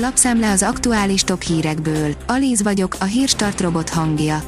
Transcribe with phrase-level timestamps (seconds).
[0.00, 2.14] Lapszemle az aktuális top hírekből.
[2.26, 4.42] Alíz vagyok, a hírstart robot hangja.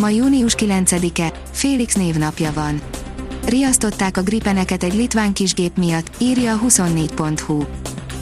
[0.00, 2.80] Ma június 9-e, Félix névnapja van.
[3.46, 7.64] Riasztották a gripeneket egy litván kisgép miatt, írja a 24.hu.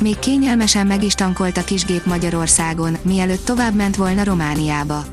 [0.01, 5.05] Még kényelmesen meg is tankolt a kisgép Magyarországon, mielőtt tovább ment volna Romániába.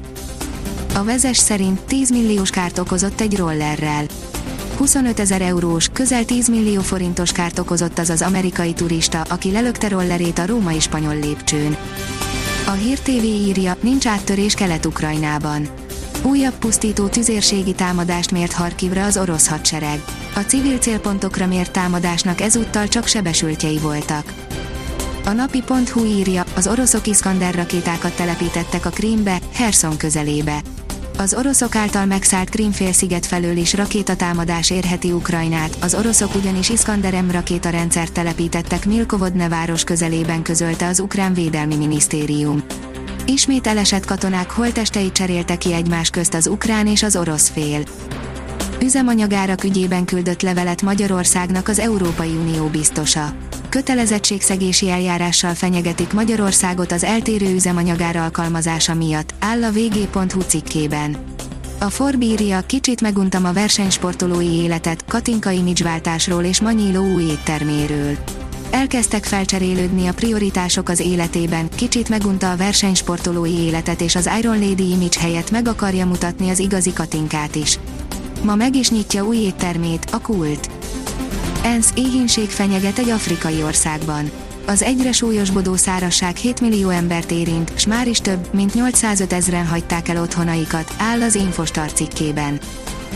[0.96, 4.06] A vezes szerint 10 milliós kárt okozott egy rollerrel.
[4.82, 9.88] 25 ezer eurós, közel 10 millió forintos kárt okozott az az amerikai turista, aki lelökte
[9.88, 11.78] rollerét a római spanyol lépcsőn.
[12.68, 15.68] A Hír TV írja, nincs áttörés Kelet-Ukrajnában.
[16.24, 20.04] Újabb pusztító tüzérségi támadást mért Harkivra az orosz hadsereg.
[20.36, 24.34] A civil célpontokra mért támadásnak ezúttal csak sebesültjei voltak.
[25.26, 30.62] A napi.hu írja, az oroszok Iskander rakétákat telepítettek a Krímbe, Herson közelébe.
[31.22, 38.14] Az oroszok által megszállt Krímfélsziget felől is rakétatámadás érheti Ukrajnát, az oroszok ugyanis Iskander rakétarendszert
[38.14, 42.64] telepítettek Milkovodne város közelében közölte az Ukrán Védelmi Minisztérium.
[43.26, 47.84] Ismét elesett katonák holtesteit cserélte ki egymás közt az ukrán és az orosz fél.
[48.84, 53.34] Üzemanyagárak ügyében küldött levelet Magyarországnak az Európai Unió biztosa.
[53.70, 61.18] Kötelezettségszegési eljárással fenyegetik Magyarországot az eltérő üzemanyagár alkalmazása miatt, áll a vg.hu cikkében.
[61.80, 68.18] A Forbíria kicsit meguntam a versenysportolói életet, Katinka imidzsváltásról és Manyíló új étterméről.
[68.72, 74.92] Elkezdtek felcserélődni a prioritások az életében, kicsit megunta a versenysportolói életet és az Iron Lady
[74.92, 77.80] image helyett meg akarja mutatni az igazi Katinkát is.
[78.44, 80.70] Ma meg is nyitja új éttermét, a Kult.
[81.64, 84.32] ENSZ éhínség fenyeget egy afrikai országban.
[84.66, 89.68] Az egyre súlyosbodó szárasság 7 millió embert érint, s már is több, mint 805 ezren
[89.68, 92.60] hagyták el otthonaikat, áll az Infostar cikkében.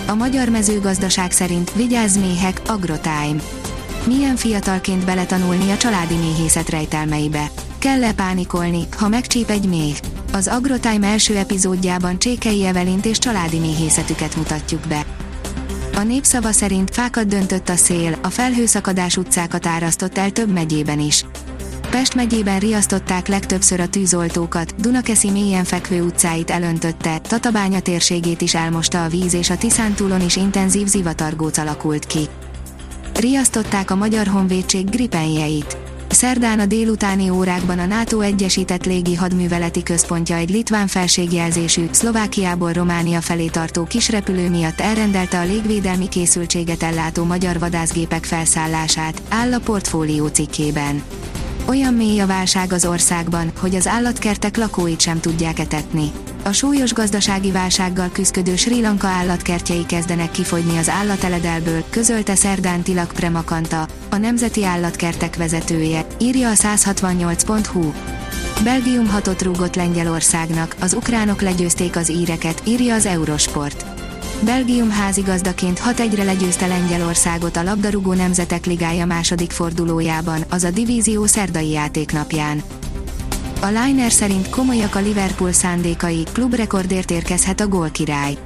[0.08, 3.36] A magyar mezőgazdaság szerint vigyázz méhek, Agrotime.
[4.06, 7.52] Milyen fiatalként beletanulni a családi méhészet rejtelmeibe?
[7.80, 9.96] Kell-e pánikolni, ha megcsíp egy méh?
[10.34, 15.06] Az Agrotime első epizódjában Csékei Evelint és családi méhészetüket mutatjuk be.
[15.95, 21.25] A népszava szerint fákat döntött a szél, a felhőszakadás utcákat árasztott el több megyében is.
[21.89, 29.03] Pest megyében riasztották legtöbbször a tűzoltókat, Dunakeszi mélyen fekvő utcáit elöntötte, Tatabánya térségét is elmosta
[29.03, 32.28] a víz és a Tiszántúlon is intenzív zivatargóc alakult ki.
[33.13, 35.84] Riasztották a Magyar Honvédség gripenjeit.
[36.16, 43.22] Szerdán a délutáni órákban a NATO Egyesített Légi Hadműveleti Központja egy litván felségjelzésű, Szlovákiából Románia
[43.22, 50.28] felé tartó kisrepülő miatt elrendelte a légvédelmi készültséget ellátó magyar vadászgépek felszállását, áll a portfólió
[50.28, 51.03] cikkében.
[51.68, 56.12] Olyan mély a válság az országban, hogy az állatkertek lakóit sem tudják etetni.
[56.45, 63.11] A súlyos gazdasági válsággal küzdő Sri Lanka állatkertjei kezdenek kifogyni az állateledelből, közölte Szerdán Tilak
[63.16, 67.91] Premakanta, a Nemzeti Állatkertek vezetője, írja a 168.hu.
[68.63, 73.85] Belgium hatot rúgott Lengyelországnak, az ukránok legyőzték az íreket, írja az Eurosport.
[74.39, 81.69] Belgium házigazdaként 6-1-re legyőzte Lengyelországot a labdarúgó nemzetek ligája második fordulójában, az a divízió szerdai
[81.69, 82.63] játéknapján.
[83.66, 88.38] A Liner szerint komolyak a Liverpool szándékai, klubrekordért érkezhet a gólkirály.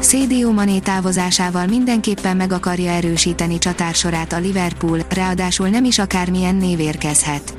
[0.00, 6.80] Szédió Mané távozásával mindenképpen meg akarja erősíteni csatársorát a Liverpool, ráadásul nem is akármilyen név
[6.80, 7.54] érkezhet.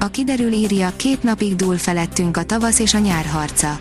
[0.00, 3.80] A kiderül írja, két napig dúl felettünk a tavasz és a nyár harca.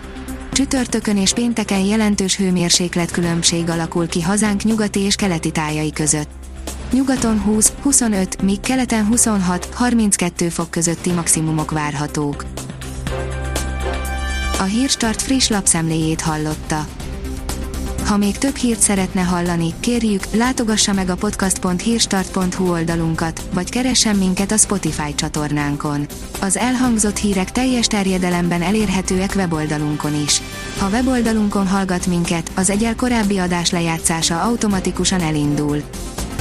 [0.52, 6.41] Csütörtökön és pénteken jelentős hőmérséklet különbség alakul ki hazánk nyugati és keleti tájai között.
[6.91, 12.46] Nyugaton 20-25, míg keleten 26-32 fok közötti maximumok várhatók.
[14.59, 16.88] A Hírstart friss lapszemléjét hallotta.
[18.06, 24.52] Ha még több hírt szeretne hallani, kérjük, látogassa meg a podcast.hírstart.hu oldalunkat, vagy keressen minket
[24.52, 26.06] a Spotify csatornánkon.
[26.41, 30.41] Az elhangzott hírek teljes terjedelemben elérhetőek weboldalunkon is.
[30.78, 35.84] Ha weboldalunkon hallgat minket, az egyel korábbi adás lejátszása automatikusan elindul.